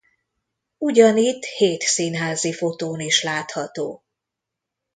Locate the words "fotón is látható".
2.53-4.03